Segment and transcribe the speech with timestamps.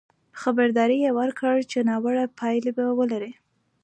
[0.41, 3.31] خبرداری یې ورکړ چې ناوړه پایلې به ولري.